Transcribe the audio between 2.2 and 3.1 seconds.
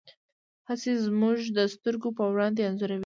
وړاندې انځوروي.